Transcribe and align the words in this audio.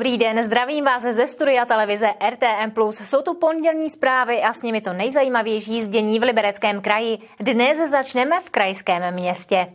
Dobrý 0.00 0.18
den, 0.18 0.42
zdravím 0.42 0.84
vás 0.84 1.02
ze 1.02 1.26
studia 1.26 1.64
televize 1.64 2.06
RTM+. 2.30 2.90
Jsou 2.90 3.22
tu 3.22 3.34
pondělní 3.34 3.90
zprávy 3.90 4.42
a 4.42 4.52
s 4.52 4.62
nimi 4.62 4.80
to 4.80 4.92
nejzajímavější 4.92 5.84
zdění 5.84 6.18
v 6.18 6.22
Libereckém 6.22 6.80
kraji. 6.80 7.18
Dnes 7.40 7.90
začneme 7.90 8.40
v 8.40 8.50
krajském 8.50 9.14
městě. 9.14 9.66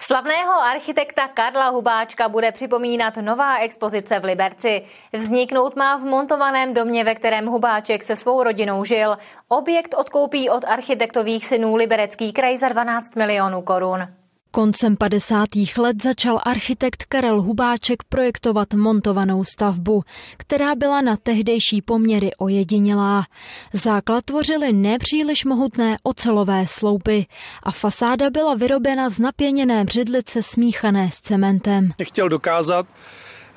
Slavného 0.00 0.52
architekta 0.52 1.28
Karla 1.28 1.68
Hubáčka 1.68 2.28
bude 2.28 2.52
připomínat 2.52 3.16
nová 3.16 3.58
expozice 3.58 4.18
v 4.20 4.24
Liberci. 4.24 4.86
Vzniknout 5.12 5.76
má 5.76 5.96
v 5.96 6.02
montovaném 6.02 6.74
domě, 6.74 7.04
ve 7.04 7.14
kterém 7.14 7.46
Hubáček 7.46 8.02
se 8.02 8.16
svou 8.16 8.42
rodinou 8.42 8.84
žil. 8.84 9.16
Objekt 9.48 9.94
odkoupí 9.94 10.50
od 10.50 10.64
architektových 10.64 11.46
synů 11.46 11.76
Liberecký 11.76 12.32
kraj 12.32 12.56
za 12.56 12.68
12 12.68 13.16
milionů 13.16 13.62
korun. 13.62 14.25
Koncem 14.56 14.96
50. 14.96 15.48
let 15.78 16.02
začal 16.02 16.40
architekt 16.44 17.04
Karel 17.04 17.42
Hubáček 17.42 18.02
projektovat 18.08 18.74
montovanou 18.74 19.44
stavbu, 19.44 20.02
která 20.36 20.74
byla 20.74 21.00
na 21.00 21.16
tehdejší 21.16 21.82
poměry 21.82 22.30
ojedinělá. 22.38 23.24
Základ 23.72 24.24
tvořily 24.24 24.72
nepříliš 24.72 25.44
mohutné 25.44 25.96
ocelové 26.02 26.66
sloupy 26.66 27.26
a 27.62 27.72
fasáda 27.72 28.30
byla 28.30 28.54
vyrobena 28.54 29.10
z 29.10 29.18
napěněné 29.18 29.84
břidlice 29.84 30.42
smíchané 30.42 31.10
s 31.12 31.20
cementem. 31.20 31.90
Chtěl 32.02 32.28
dokázat, 32.28 32.86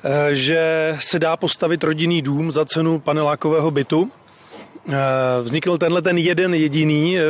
eh, 0.04 0.34
že 0.34 0.96
se 1.00 1.18
dá 1.18 1.36
postavit 1.36 1.84
rodinný 1.84 2.22
dům 2.22 2.50
za 2.50 2.64
cenu 2.64 3.00
panelákového 3.00 3.70
bytu 3.70 4.10
vznikl 5.42 5.78
tenhle 5.78 6.02
ten 6.02 6.18
jeden 6.18 6.54
jediný 6.54 7.18
eh, 7.18 7.22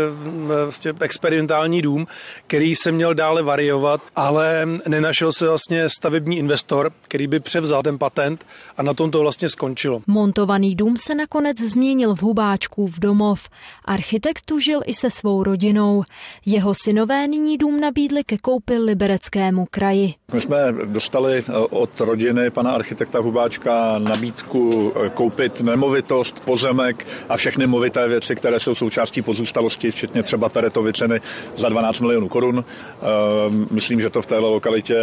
vlastně 0.64 0.92
experimentální 1.00 1.82
dům, 1.82 2.06
který 2.46 2.74
se 2.74 2.92
měl 2.92 3.14
dále 3.14 3.42
variovat, 3.42 4.00
ale 4.16 4.68
nenašel 4.88 5.32
se 5.32 5.46
vlastně 5.46 5.88
stavební 5.88 6.38
investor, 6.38 6.92
který 7.02 7.26
by 7.26 7.40
převzal 7.40 7.82
ten 7.82 7.98
patent 7.98 8.46
a 8.76 8.82
na 8.82 8.94
tom 8.94 9.10
to 9.10 9.20
vlastně 9.20 9.48
skončilo. 9.48 10.02
Montovaný 10.06 10.74
dům 10.74 10.96
se 10.96 11.14
nakonec 11.14 11.58
změnil 11.58 12.14
v 12.14 12.22
Hubáčku 12.22 12.86
v 12.86 13.00
domov. 13.00 13.48
Architekt 13.84 14.44
tu 14.44 14.58
žil 14.58 14.80
i 14.86 14.94
se 14.94 15.10
svou 15.10 15.42
rodinou. 15.42 16.02
Jeho 16.46 16.74
synové 16.74 17.28
nyní 17.28 17.58
dům 17.58 17.80
nabídli 17.80 18.24
ke 18.24 18.38
koupi 18.38 18.78
libereckému 18.78 19.66
kraji. 19.70 20.14
My 20.32 20.40
jsme 20.40 20.56
dostali 20.84 21.44
eh, 21.48 21.52
od 21.52 22.00
rodiny 22.00 22.50
pana 22.50 22.70
architekta 22.70 23.20
Hubáčka 23.20 23.98
nabídku 23.98 24.92
koupit 25.14 25.60
nemovitost, 25.60 26.40
pozemek 26.40 27.06
a 27.28 27.36
všechny 27.40 27.66
movité 27.66 28.08
věci, 28.08 28.34
které 28.34 28.60
jsou 28.60 28.74
součástí 28.74 29.22
pozůstalosti, 29.22 29.90
včetně 29.90 30.22
třeba 30.22 30.48
peretovy 30.48 30.92
ceny 30.92 31.20
za 31.56 31.68
12 31.68 32.00
milionů 32.00 32.28
korun. 32.28 32.64
Ehm, 32.64 33.66
myslím, 33.70 34.00
že 34.00 34.10
to 34.10 34.22
v 34.22 34.26
této 34.26 34.50
lokalitě 34.50 34.94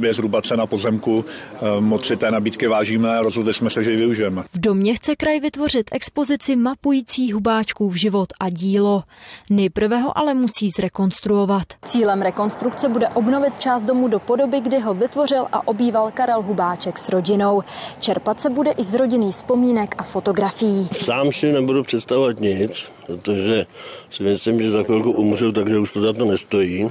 je 0.00 0.12
zhruba 0.14 0.42
cena 0.42 0.66
pozemku. 0.66 1.24
Ehm, 1.60 1.84
moc 1.84 2.06
si 2.06 2.16
té 2.16 2.30
nabídky 2.30 2.66
vážíme 2.68 3.18
a 3.18 3.22
rozhodli 3.22 3.54
jsme 3.54 3.70
se, 3.70 3.82
že 3.82 3.90
ji 3.90 3.96
využijeme. 3.96 4.42
V 4.52 4.60
domě 4.60 4.94
chce 4.94 5.16
kraj 5.16 5.40
vytvořit 5.40 5.90
expozici 5.92 6.56
mapující 6.56 7.32
hubáčků 7.32 7.88
v 7.90 7.94
život 7.94 8.28
a 8.40 8.50
dílo. 8.50 9.02
Nejprve 9.50 9.98
ho 9.98 10.18
ale 10.18 10.34
musí 10.34 10.70
zrekonstruovat. 10.70 11.66
Cílem 11.86 12.22
rekonstrukce 12.22 12.88
bude 12.88 13.08
obnovit 13.08 13.60
část 13.60 13.84
domu 13.84 14.08
do 14.08 14.18
podoby, 14.18 14.60
kdy 14.60 14.78
ho 14.78 14.94
vytvořil 14.94 15.46
a 15.52 15.68
obýval 15.68 16.10
Karel 16.14 16.42
Hubáček 16.42 16.98
s 16.98 17.08
rodinou. 17.08 17.62
Čerpat 17.98 18.40
se 18.40 18.50
bude 18.50 18.70
i 18.70 18.84
z 18.84 18.94
rodinných 18.94 19.34
vzpomínek 19.34 19.94
a 19.98 20.02
fotografií. 20.02 20.88
Sám 20.92 21.32
si 21.32 21.52
nebudu 21.52 21.79
nebudu 21.80 21.86
představovat 21.86 22.40
nic, 22.40 22.84
protože 23.06 23.66
si 24.10 24.22
myslím, 24.22 24.62
že 24.62 24.70
za 24.70 24.82
chvilku 24.82 25.12
umřu, 25.12 25.52
takže 25.52 25.78
už 25.78 25.92
to 25.92 26.00
za 26.00 26.12
to 26.12 26.24
nestojí. 26.24 26.90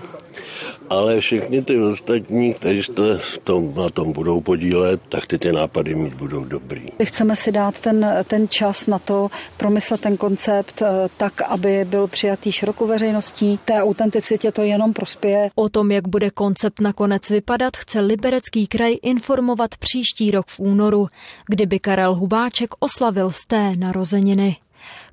Ale 0.89 1.21
všichni 1.21 1.61
ty 1.61 1.81
ostatní, 1.81 2.53
kteří 2.53 2.83
se 2.83 3.19
tom, 3.43 3.73
na 3.75 3.89
tom 3.89 4.11
budou 4.11 4.41
podílet, 4.41 5.01
tak 5.09 5.25
ty 5.25 5.37
ty 5.37 5.51
nápady 5.51 5.95
mít 5.95 6.13
budou 6.13 6.43
dobrý. 6.43 6.85
Chceme 7.03 7.35
si 7.35 7.51
dát 7.51 7.79
ten, 7.81 8.23
ten 8.23 8.47
čas 8.49 8.87
na 8.87 8.99
to, 8.99 9.29
promyslet 9.57 10.01
ten 10.01 10.17
koncept 10.17 10.81
eh, 10.81 11.09
tak, 11.17 11.41
aby 11.41 11.85
byl 11.85 12.07
přijatý 12.07 12.51
širokou 12.51 12.87
veřejností. 12.87 13.59
Té 13.65 13.83
autenticitě 13.83 14.51
to 14.51 14.61
jenom 14.61 14.93
prospěje. 14.93 15.51
O 15.55 15.69
tom, 15.69 15.91
jak 15.91 16.07
bude 16.07 16.29
koncept 16.29 16.81
nakonec 16.81 17.29
vypadat, 17.29 17.77
chce 17.77 17.99
Liberecký 17.99 18.67
kraj 18.67 18.95
informovat 19.01 19.77
příští 19.77 20.31
rok 20.31 20.45
v 20.47 20.59
únoru, 20.59 21.07
kdyby 21.47 21.79
Karel 21.79 22.15
Hubáček 22.15 22.69
oslavil 22.79 23.31
z 23.31 23.45
té 23.45 23.73
narozeniny. 23.77 24.57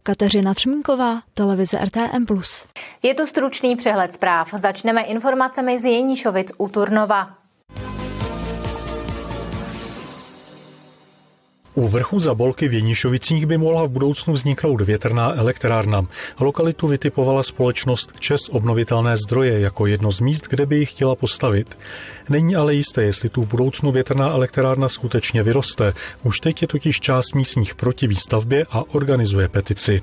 Kateřina 0.07 0.55
Třmínková, 0.55 1.21
televize 1.35 1.79
RTM+. 1.85 2.27
Je 3.03 3.15
tu 3.15 3.27
stručný 3.27 3.77
přehled 3.77 4.13
zpráv. 4.13 4.49
Začneme 4.53 5.03
informacemi 5.03 5.79
z 5.79 5.85
Jeníšovic 5.85 6.53
u 6.59 6.69
Turnova. 6.69 7.46
U 11.77 11.89
vrchu 11.89 12.19
Zabolky 12.19 12.69
v 12.69 12.73
Jenišovicích 12.73 13.47
by 13.47 13.59
mohla 13.59 13.85
v 13.85 13.91
budoucnu 13.91 14.33
vzniknout 14.35 14.81
větrná 14.81 15.35
elektrárna. 15.35 16.07
Lokalitu 16.41 16.87
vytipovala 16.87 17.43
společnost 17.43 18.13
Čes 18.19 18.49
obnovitelné 18.49 19.17
zdroje 19.17 19.61
jako 19.61 19.87
jedno 19.87 20.11
z 20.11 20.21
míst, 20.21 20.49
kde 20.49 20.67
by 20.67 20.77
ji 20.77 20.87
chtěla 20.87 21.15
postavit. 21.15 21.79
Není 22.29 22.57
ale 22.57 22.75
jisté, 22.75 23.03
jestli 23.03 23.29
tu 23.29 23.43
v 23.43 23.49
budoucnu 23.49 23.93
větrná 23.93 24.31
elektrárna 24.31 24.89
skutečně 24.89 25.43
vyroste. 25.43 25.93
Už 26.23 26.41
teď 26.41 26.63
je 26.63 26.69
totiž 26.69 27.01
část 27.01 27.35
místních 27.35 27.75
proti 27.75 28.07
výstavbě 28.07 28.67
a 28.71 28.83
organizuje 28.95 29.49
petici. 29.49 30.03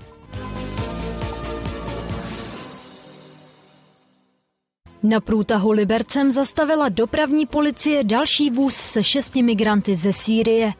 Na 5.03 5.19
průtahu 5.19 5.71
Libercem 5.71 6.31
zastavila 6.31 6.89
dopravní 6.89 7.45
policie 7.45 8.03
další 8.03 8.49
vůz 8.49 8.75
se 8.75 9.03
šesti 9.03 9.43
migranty 9.43 9.95
ze 9.95 10.13
Sýrie. 10.13 10.71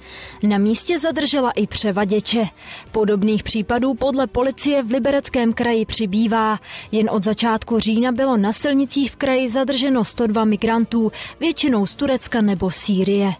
Na 0.43 0.57
místě 0.57 0.99
zadržela 0.99 1.51
i 1.51 1.67
převaděče. 1.67 2.43
Podobných 2.91 3.43
případů 3.43 3.93
podle 3.93 4.27
policie 4.27 4.83
v 4.83 4.91
Libereckém 4.91 5.53
kraji 5.53 5.85
přibývá. 5.85 6.59
Jen 6.91 7.09
od 7.09 7.23
začátku 7.23 7.79
října 7.79 8.11
bylo 8.11 8.37
na 8.37 8.51
silnicích 8.51 9.11
v 9.11 9.15
kraji 9.15 9.49
zadrženo 9.49 10.03
102 10.03 10.45
migrantů, 10.45 11.11
většinou 11.39 11.85
z 11.85 11.93
Turecka 11.93 12.41
nebo 12.41 12.71
Sýrie. 12.71 13.31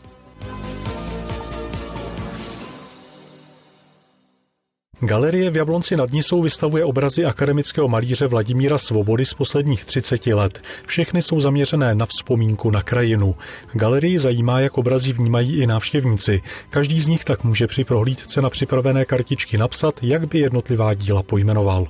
Galerie 5.00 5.50
v 5.50 5.58
Jablonci 5.58 5.96
nad 5.98 6.12
Nisou 6.12 6.42
vystavuje 6.42 6.86
obrazy 6.86 7.26
akademického 7.26 7.88
malíře 7.88 8.28
Vladimíra 8.28 8.78
Svobody 8.78 9.26
z 9.26 9.34
posledních 9.34 9.86
30 9.86 10.28
let. 10.28 10.62
Všechny 10.86 11.22
jsou 11.22 11.40
zaměřené 11.40 11.96
na 11.96 12.06
vzpomínku 12.06 12.72
na 12.72 12.81
krajinu. 12.81 13.36
Galerii 13.74 14.20
zajímá, 14.20 14.59
jak 14.59 14.78
obrazy 14.78 15.14
vnímají 15.14 15.62
i 15.62 15.68
návštěvníci. 15.68 16.42
Každý 16.70 17.00
z 17.00 17.08
nich 17.08 17.24
tak 17.24 17.44
může 17.44 17.68
při 17.68 17.84
prohlídce 17.84 18.42
na 18.42 18.50
připravené 18.50 19.06
kartičky 19.06 19.58
napsat, 19.58 20.03
jak 20.03 20.28
by 20.28 20.40
jednotlivá 20.40 20.94
díla 20.94 21.24
pojmenoval. 21.24 21.88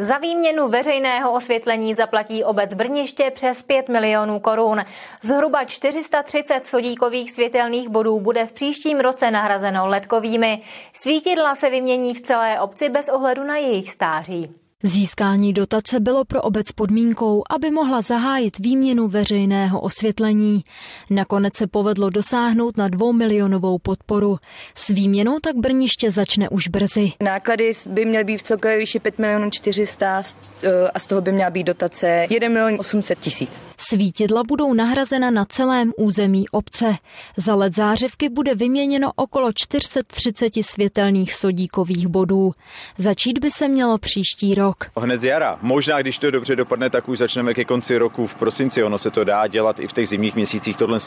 Za 0.00 0.18
výměnu 0.18 0.68
veřejného 0.68 1.32
osvětlení 1.32 1.94
zaplatí 1.94 2.44
obec 2.44 2.74
Brniště 2.74 3.30
přes 3.34 3.62
5 3.62 3.88
milionů 3.88 4.40
korun. 4.40 4.84
Zhruba 5.22 5.64
430 5.64 6.64
sodíkových 6.64 7.32
světelných 7.32 7.88
bodů 7.88 8.20
bude 8.20 8.46
v 8.46 8.52
příštím 8.52 9.00
roce 9.00 9.30
nahrazeno 9.30 9.86
ledkovými. 9.86 10.62
Svítidla 10.92 11.54
se 11.54 11.70
vymění 11.70 12.14
v 12.14 12.20
celé 12.20 12.60
obci 12.60 12.88
bez 12.88 13.08
ohledu 13.08 13.44
na 13.44 13.56
jejich 13.56 13.90
stáří. 13.92 14.59
Získání 14.82 15.52
dotace 15.52 16.00
bylo 16.00 16.24
pro 16.24 16.42
obec 16.42 16.72
podmínkou, 16.72 17.42
aby 17.50 17.70
mohla 17.70 18.00
zahájit 18.00 18.58
výměnu 18.58 19.08
veřejného 19.08 19.80
osvětlení. 19.80 20.64
Nakonec 21.10 21.56
se 21.56 21.66
povedlo 21.66 22.10
dosáhnout 22.10 22.76
na 22.76 22.88
dvoumilionovou 22.88 23.78
podporu. 23.78 24.38
S 24.74 24.88
výměnou 24.88 25.38
tak 25.38 25.56
Brniště 25.56 26.10
začne 26.10 26.48
už 26.48 26.68
brzy. 26.68 27.12
Náklady 27.22 27.72
by 27.88 28.04
měly 28.04 28.24
být 28.24 28.38
v 28.38 28.42
celkové 28.42 28.78
výši 28.78 28.98
5 29.00 29.18
milionů 29.18 29.50
400 29.50 30.22
eh, 30.62 30.88
a 30.94 30.98
z 30.98 31.06
toho 31.06 31.20
by 31.20 31.32
měla 31.32 31.50
být 31.50 31.64
dotace 31.64 32.26
1 32.30 32.48
milion 32.48 32.80
800 32.80 33.18
tisíc. 33.18 33.50
Svítidla 33.88 34.42
budou 34.48 34.74
nahrazena 34.74 35.30
na 35.30 35.44
celém 35.44 35.92
území 35.96 36.48
obce. 36.48 36.94
Za 37.36 37.54
let 37.54 37.76
zářivky 37.76 38.28
bude 38.28 38.54
vyměněno 38.54 39.10
okolo 39.16 39.52
430 39.54 40.52
světelných 40.62 41.34
sodíkových 41.34 42.06
bodů. 42.06 42.52
Začít 42.98 43.38
by 43.38 43.50
se 43.50 43.68
mělo 43.68 43.98
příští 43.98 44.54
rok. 44.54 44.90
Hned 44.96 45.20
z 45.20 45.24
jara. 45.24 45.58
Možná, 45.62 46.00
když 46.00 46.18
to 46.18 46.30
dobře 46.30 46.56
dopadne, 46.56 46.90
tak 46.90 47.08
už 47.08 47.18
začneme 47.18 47.54
ke 47.54 47.64
konci 47.64 47.98
roku 47.98 48.26
v 48.26 48.34
prosinci. 48.34 48.82
Ono 48.82 48.98
se 48.98 49.10
to 49.10 49.24
dá 49.24 49.46
dělat 49.46 49.80
i 49.80 49.88
v 49.88 49.92
těch 49.92 50.08
zimních 50.08 50.34
měsících 50.34 50.76
tohle. 50.76 50.98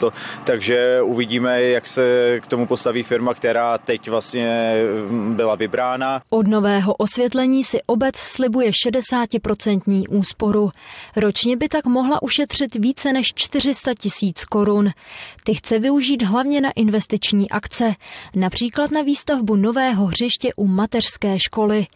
Takže 0.44 1.02
uvidíme, 1.02 1.62
jak 1.62 1.88
se 1.88 2.36
k 2.40 2.46
tomu 2.46 2.66
postaví 2.66 3.02
firma, 3.02 3.34
která 3.34 3.78
teď 3.78 4.08
vlastně 4.08 4.74
mm, 5.08 5.34
byla 5.34 5.54
vybrána. 5.54 6.22
Od 6.30 6.46
nového 6.46 6.94
osvětlení 6.94 7.64
si 7.64 7.78
obec 7.86 8.16
slibuje 8.16 8.70
60% 8.70 10.04
úsporu. 10.10 10.70
Ročně 11.16 11.56
by 11.56 11.68
tak 11.68 11.86
mohla 11.86 12.22
ušetřit 12.22 12.63
uspořit 12.64 12.84
více 12.84 13.12
než 13.12 13.32
400 13.34 13.94
tisíc 13.98 14.44
korun. 14.44 14.90
Ty 15.44 15.54
chce 15.54 15.78
využít 15.78 16.22
hlavně 16.22 16.60
na 16.60 16.70
investiční 16.76 17.50
akce, 17.50 17.94
například 18.34 18.90
na 18.90 19.02
výstavbu 19.02 19.56
nového 19.56 20.06
hřiště 20.06 20.54
u 20.56 20.66
mateřské 20.66 21.38
školy. 21.38 21.86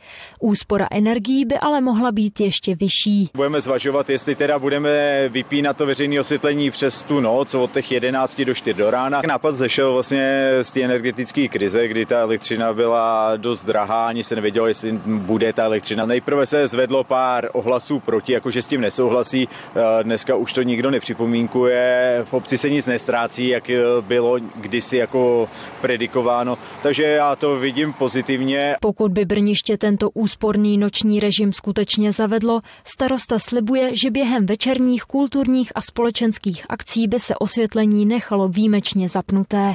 Úspora 0.40 0.88
energií 0.90 1.44
by 1.44 1.58
ale 1.58 1.80
mohla 1.80 2.12
být 2.12 2.40
ještě 2.40 2.74
vyšší. 2.74 3.30
Budeme 3.34 3.60
zvažovat, 3.60 4.10
jestli 4.10 4.34
teda 4.34 4.58
budeme 4.58 5.28
vypínat 5.28 5.76
to 5.76 5.86
veřejné 5.86 6.20
osvětlení 6.20 6.70
přes 6.70 7.02
tu 7.02 7.20
noc 7.20 7.54
od 7.54 7.72
těch 7.72 7.92
11 7.92 8.40
do 8.40 8.54
4 8.54 8.78
do 8.78 8.90
rána. 8.90 9.22
Nápad 9.26 9.54
zešel 9.54 9.92
vlastně 9.92 10.50
z 10.62 10.70
té 10.70 10.82
energetické 10.82 11.48
krize, 11.48 11.88
kdy 11.88 12.06
ta 12.06 12.20
elektřina 12.20 12.72
byla 12.74 13.36
dost 13.36 13.64
drahá, 13.64 14.06
ani 14.06 14.24
se 14.24 14.34
nevědělo, 14.34 14.66
jestli 14.66 14.92
bude 15.06 15.52
ta 15.52 15.64
elektřina. 15.64 16.06
Nejprve 16.06 16.46
se 16.46 16.68
zvedlo 16.68 17.04
pár 17.04 17.48
ohlasů 17.52 18.00
proti, 18.00 18.32
jakože 18.32 18.62
s 18.62 18.66
tím 18.66 18.80
nesouhlasí. 18.80 19.48
Eh, 19.48 20.04
dneska 20.04 20.36
už 20.36 20.52
to 20.58 20.62
nikdo 20.62 20.90
nepřipomínkuje. 20.90 22.18
V 22.24 22.34
obci 22.34 22.58
se 22.58 22.70
nic 22.70 22.86
nestrácí, 22.86 23.48
jak 23.48 23.70
bylo 24.00 24.38
kdysi 24.54 24.96
jako 24.96 25.48
predikováno. 25.80 26.58
Takže 26.82 27.04
já 27.04 27.36
to 27.36 27.56
vidím 27.56 27.92
pozitivně. 27.92 28.76
Pokud 28.80 29.12
by 29.12 29.24
Brniště 29.24 29.78
tento 29.78 30.10
úsporný 30.10 30.78
noční 30.78 31.20
režim 31.20 31.52
skutečně 31.52 32.12
zavedlo, 32.12 32.60
starosta 32.84 33.38
slibuje, 33.38 33.96
že 33.96 34.10
během 34.10 34.46
večerních 34.46 35.02
kulturních 35.02 35.72
a 35.74 35.80
společenských 35.80 36.66
akcí 36.68 37.08
by 37.08 37.20
se 37.20 37.34
osvětlení 37.34 38.06
nechalo 38.06 38.48
výjimečně 38.48 39.08
zapnuté. 39.08 39.74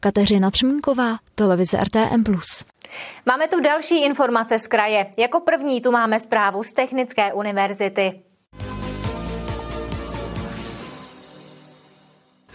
Kateřina 0.00 0.50
Třmínková, 0.50 1.16
televize 1.34 1.76
RTM+. 1.76 2.24
Máme 3.26 3.48
tu 3.48 3.60
další 3.60 4.04
informace 4.04 4.58
z 4.58 4.66
kraje. 4.66 5.06
Jako 5.16 5.40
první 5.40 5.80
tu 5.80 5.90
máme 5.92 6.20
zprávu 6.20 6.62
z 6.62 6.72
Technické 6.72 7.32
univerzity. 7.32 8.31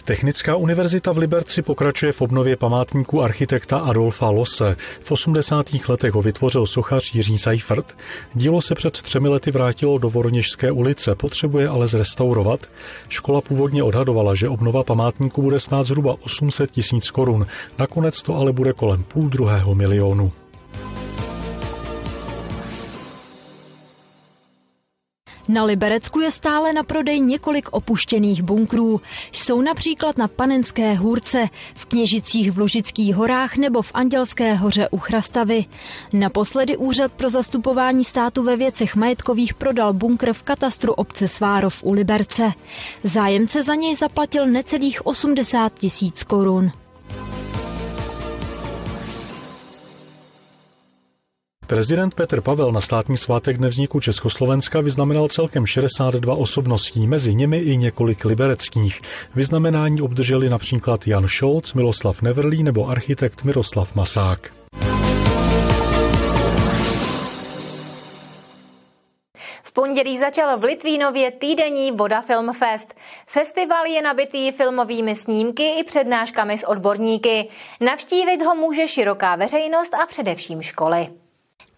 Technická 0.08 0.56
univerzita 0.56 1.12
v 1.12 1.18
Liberci 1.18 1.62
pokračuje 1.62 2.12
v 2.12 2.20
obnově 2.20 2.56
památníku 2.56 3.22
architekta 3.22 3.78
Adolfa 3.78 4.30
Lose. 4.30 4.76
V 5.00 5.10
80. 5.10 5.66
letech 5.88 6.12
ho 6.12 6.22
vytvořil 6.22 6.66
sochař 6.66 7.14
Jiří 7.14 7.38
Seifert. 7.38 7.96
Dílo 8.34 8.62
se 8.62 8.74
před 8.74 9.02
třemi 9.02 9.28
lety 9.28 9.50
vrátilo 9.50 9.98
do 9.98 10.08
Voroněžské 10.08 10.72
ulice, 10.72 11.14
potřebuje 11.14 11.68
ale 11.68 11.86
zrestaurovat. 11.86 12.60
Škola 13.08 13.40
původně 13.40 13.82
odhadovala, 13.82 14.34
že 14.34 14.48
obnova 14.48 14.82
památníku 14.82 15.42
bude 15.42 15.58
snad 15.58 15.82
zhruba 15.82 16.14
800 16.20 16.70
tisíc 16.70 17.10
korun. 17.10 17.46
Nakonec 17.78 18.22
to 18.22 18.36
ale 18.36 18.52
bude 18.52 18.72
kolem 18.72 19.04
půl 19.04 19.28
druhého 19.28 19.74
milionu. 19.74 20.32
Na 25.48 25.64
Liberecku 25.64 26.20
je 26.20 26.32
stále 26.32 26.72
na 26.72 26.82
prodej 26.82 27.20
několik 27.20 27.68
opuštěných 27.72 28.42
bunkrů. 28.42 29.00
Jsou 29.32 29.60
například 29.60 30.18
na 30.18 30.28
Panenské 30.28 30.94
hůrce, 30.94 31.44
v 31.74 31.86
Kněžicích 31.86 32.52
v 32.52 32.58
Lužických 32.58 33.14
horách 33.14 33.56
nebo 33.56 33.82
v 33.82 33.90
Andělské 33.94 34.54
hoře 34.54 34.88
u 34.90 34.98
Chrastavy. 34.98 35.64
Naposledy 36.12 36.76
Úřad 36.76 37.12
pro 37.12 37.28
zastupování 37.28 38.04
státu 38.04 38.42
ve 38.42 38.56
věcech 38.56 38.96
majetkových 38.96 39.54
prodal 39.54 39.92
bunkr 39.92 40.32
v 40.32 40.42
katastru 40.42 40.92
obce 40.92 41.28
Svárov 41.28 41.82
u 41.82 41.92
Liberce. 41.92 42.52
Zájemce 43.02 43.62
za 43.62 43.74
něj 43.74 43.96
zaplatil 43.96 44.46
necelých 44.46 45.06
80 45.06 45.78
tisíc 45.78 46.24
korun. 46.24 46.70
Prezident 51.68 52.14
Petr 52.14 52.40
Pavel 52.40 52.72
na 52.72 52.80
státní 52.80 53.16
svátek 53.16 53.58
nevzniku 53.58 54.00
Československa 54.00 54.80
vyznamenal 54.80 55.28
celkem 55.28 55.66
62 55.66 56.34
osobností, 56.34 57.06
mezi 57.06 57.34
nimi 57.34 57.56
i 57.56 57.76
několik 57.76 58.24
libereckých. 58.24 59.00
Vyznamenání 59.34 60.02
obdrželi 60.02 60.48
například 60.48 61.06
Jan 61.06 61.28
Scholz, 61.28 61.74
Miloslav 61.74 62.22
Neverlí 62.22 62.62
nebo 62.62 62.88
architekt 62.88 63.44
Miroslav 63.44 63.94
Masák. 63.94 64.52
V 69.62 69.72
pondělí 69.72 70.18
začal 70.18 70.58
v 70.58 70.64
Litvínově 70.64 71.30
týdenní 71.30 71.92
Voda 71.92 72.20
Film 72.20 72.52
Fest. 72.52 72.94
Festival 73.26 73.86
je 73.86 74.02
nabitý 74.02 74.52
filmovými 74.52 75.14
snímky 75.14 75.78
i 75.78 75.84
přednáškami 75.84 76.58
s 76.58 76.68
odborníky. 76.68 77.48
Navštívit 77.80 78.42
ho 78.44 78.54
může 78.54 78.88
široká 78.88 79.36
veřejnost 79.36 79.94
a 79.94 80.06
především 80.06 80.62
školy. 80.62 81.08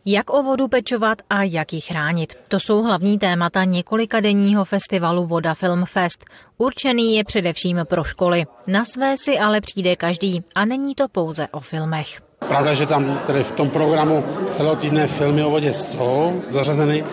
Jak 0.07 0.31
o 0.31 0.43
vodu 0.43 0.69
pečovat 0.69 1.19
a 1.31 1.43
jak 1.43 1.73
ji 1.73 1.81
chránit? 1.81 2.35
To 2.49 2.61
jsou 2.61 2.83
hlavní 2.83 3.19
témata 3.19 3.65
několika 3.65 4.21
denního 4.21 4.65
festivalu 4.65 5.27
Voda 5.27 5.55
Film 5.55 5.85
Fest. 5.85 6.25
Určený 6.59 7.17
je 7.17 7.25
především 7.25 7.81
pro 7.85 8.05
školy. 8.05 8.45
Na 8.67 8.85
své 8.85 9.15
si 9.25 9.39
ale 9.39 9.61
přijde 9.61 9.97
každý 9.97 10.43
a 10.55 10.65
není 10.65 10.95
to 10.95 11.09
pouze 11.09 11.49
o 11.49 11.61
filmech. 11.61 12.21
Pravda, 12.49 12.75
že 12.75 12.87
tam 12.87 13.19
tedy 13.27 13.45
v 13.45 13.53
tom 13.53 13.71
programu 13.71 14.25
celotýdné 14.51 15.07
filmy 15.07 15.45
o 15.45 15.51
vodě 15.51 15.73
jsou 15.73 16.43
zařazeny 16.49 17.05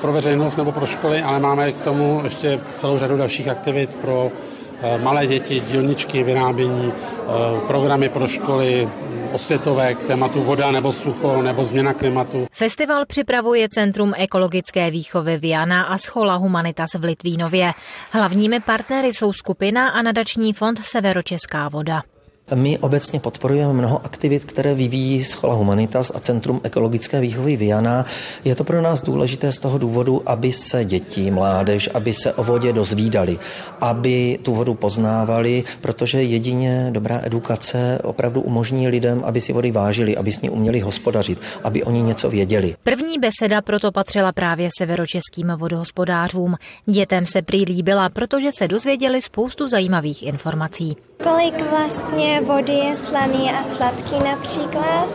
pro 0.00 0.12
veřejnost 0.12 0.56
nebo 0.56 0.72
pro 0.72 0.86
školy, 0.86 1.22
ale 1.22 1.40
máme 1.40 1.72
k 1.72 1.84
tomu 1.84 2.20
ještě 2.24 2.60
celou 2.74 2.98
řadu 2.98 3.16
dalších 3.16 3.48
aktivit 3.48 3.94
pro 3.94 4.30
malé 5.02 5.26
děti, 5.26 5.60
dílničky, 5.60 6.22
vyrábění, 6.22 6.92
eh, 6.92 7.66
programy 7.66 8.08
pro 8.08 8.28
školy, 8.28 8.88
osvětové 9.32 9.94
k 9.94 10.04
tématu 10.04 10.40
voda 10.40 10.70
nebo 10.70 10.92
sucho 10.92 11.42
nebo 11.42 11.64
změna 11.64 11.94
klimatu. 11.94 12.46
Festival 12.52 13.06
připravuje 13.06 13.68
Centrum 13.68 14.12
ekologické 14.16 14.90
výchovy 14.90 15.36
Viana 15.36 15.82
a 15.82 15.98
Schola 15.98 16.34
Humanitas 16.34 16.90
v 16.94 17.04
Litvínově. 17.04 17.72
Hlavními 18.10 18.60
partnery 18.60 19.08
jsou 19.08 19.32
skupina 19.32 19.88
a 19.88 20.02
nadační 20.02 20.52
fond 20.52 20.78
Severočeská 20.78 21.68
voda. 21.68 22.02
My 22.54 22.78
obecně 22.78 23.20
podporujeme 23.20 23.72
mnoho 23.72 24.04
aktivit, 24.04 24.44
které 24.44 24.74
vyvíjí 24.74 25.24
Schola 25.24 25.54
Humanitas 25.54 26.12
a 26.14 26.20
Centrum 26.20 26.60
ekologické 26.62 27.20
výchovy 27.20 27.56
Viana. 27.56 28.04
Je 28.44 28.54
to 28.54 28.64
pro 28.64 28.82
nás 28.82 29.02
důležité 29.02 29.52
z 29.52 29.58
toho 29.58 29.78
důvodu, 29.78 30.22
aby 30.26 30.52
se 30.52 30.84
děti, 30.84 31.30
mládež, 31.30 31.88
aby 31.94 32.12
se 32.12 32.32
o 32.32 32.44
vodě 32.44 32.72
dozvídali, 32.72 33.38
aby 33.80 34.38
tu 34.42 34.54
vodu 34.54 34.74
poznávali, 34.74 35.64
protože 35.80 36.22
jedině 36.22 36.88
dobrá 36.90 37.20
edukace 37.24 37.98
opravdu 38.04 38.40
umožní 38.40 38.88
lidem, 38.88 39.22
aby 39.24 39.40
si 39.40 39.52
vody 39.52 39.70
vážili, 39.70 40.16
aby 40.16 40.32
s 40.32 40.40
ní 40.40 40.50
uměli 40.50 40.80
hospodařit, 40.80 41.40
aby 41.64 41.84
oni 41.84 42.02
něco 42.02 42.30
věděli. 42.30 42.74
První 42.82 43.18
beseda 43.18 43.62
proto 43.62 43.92
patřila 43.92 44.32
právě 44.32 44.68
severočeským 44.78 45.52
vodohospodářům. 45.56 46.54
Dětem 46.86 47.26
se 47.26 47.42
prý 47.42 47.64
líbila, 47.64 48.08
protože 48.08 48.48
se 48.58 48.68
dozvěděli 48.68 49.22
spoustu 49.22 49.68
zajímavých 49.68 50.22
informací. 50.22 50.96
Kolik 51.22 51.70
vlastně 51.70 52.41
vody 52.44 52.72
je 52.72 52.96
slaný 52.96 53.50
a 53.50 53.64
sladký 53.64 54.18
například 54.18 55.08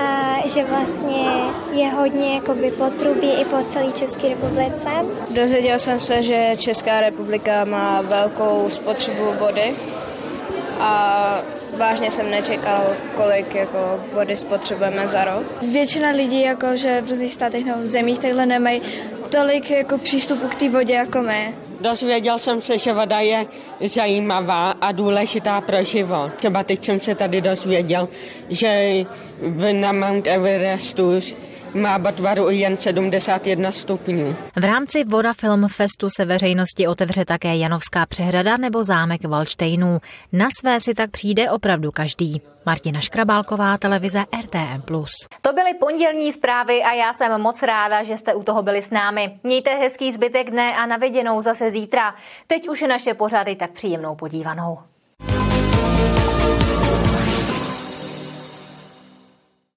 a 0.00 0.36
že 0.48 0.64
vlastně 0.64 1.26
je 1.72 1.88
hodně 1.88 2.34
jakoby 2.34 2.70
potrubí 2.70 3.32
i 3.32 3.44
po 3.44 3.64
celé 3.64 3.92
České 3.92 4.28
republice. 4.28 4.90
Dozvěděl 5.30 5.78
jsem 5.78 6.00
se, 6.00 6.22
že 6.22 6.52
Česká 6.58 7.00
republika 7.00 7.64
má 7.64 8.00
velkou 8.00 8.70
spotřebu 8.70 9.24
vody 9.40 9.76
a 10.80 11.42
vážně 11.78 12.10
jsem 12.10 12.30
nečekal, 12.30 12.96
kolik 13.14 13.54
jako 13.54 14.00
vody 14.12 14.36
spotřebujeme 14.36 15.08
za 15.08 15.24
rok. 15.24 15.62
Většina 15.72 16.10
lidí, 16.10 16.42
jako, 16.42 16.76
že 16.76 17.00
v 17.00 17.10
různých 17.10 17.32
státech 17.32 17.64
nebo 17.64 17.80
v 17.80 17.86
zemích 17.86 18.18
takhle 18.18 18.46
nemají 18.46 18.82
tolik 19.30 19.70
jako 19.70 19.98
přístupu 19.98 20.48
k 20.48 20.54
té 20.54 20.68
vodě 20.68 20.94
jako 20.94 21.22
my. 21.22 21.54
Dozvěděl 21.80 22.38
jsem 22.38 22.62
se, 22.62 22.78
že 22.78 22.92
voda 22.92 23.20
je 23.20 23.46
zajímavá 23.94 24.70
a 24.70 24.92
důležitá 24.92 25.60
pro 25.60 25.82
život. 25.82 26.34
Třeba 26.34 26.64
teď 26.64 26.84
jsem 26.84 27.00
se 27.00 27.14
tady 27.14 27.40
dozvěděl, 27.40 28.08
že 28.48 28.92
na 29.72 29.92
Mount 29.92 30.26
Everestu 30.26 31.20
má 31.76 31.98
batvaru 31.98 32.50
jen 32.50 32.76
71 32.76 33.72
stupňů. 33.72 34.36
V 34.56 34.64
rámci 34.64 35.04
Voda 35.04 35.32
Film 35.32 35.68
Festu 35.68 36.08
se 36.16 36.24
veřejnosti 36.24 36.86
otevře 36.86 37.24
také 37.24 37.56
Janovská 37.56 38.06
přehrada 38.06 38.56
nebo 38.56 38.84
zámek 38.84 39.24
Valštejnů. 39.24 39.98
Na 40.32 40.48
své 40.60 40.80
si 40.80 40.94
tak 40.94 41.10
přijde 41.10 41.50
opravdu 41.50 41.90
každý. 41.92 42.42
Martina 42.66 43.00
Škrabálková, 43.00 43.78
televize 43.78 44.24
RTM+. 44.42 44.82
To 45.42 45.52
byly 45.52 45.74
pondělní 45.80 46.32
zprávy 46.32 46.82
a 46.82 46.92
já 46.92 47.12
jsem 47.12 47.40
moc 47.40 47.62
ráda, 47.62 48.02
že 48.02 48.16
jste 48.16 48.34
u 48.34 48.42
toho 48.42 48.62
byli 48.62 48.82
s 48.82 48.90
námi. 48.90 49.38
Mějte 49.42 49.70
hezký 49.74 50.12
zbytek 50.12 50.50
dne 50.50 50.76
a 50.76 50.86
naviděnou 50.86 51.42
zase 51.42 51.70
zítra. 51.70 52.14
Teď 52.46 52.68
už 52.68 52.82
je 52.82 52.88
naše 52.88 53.14
pořady 53.14 53.56
tak 53.56 53.70
příjemnou 53.70 54.14
podívanou. 54.14 54.78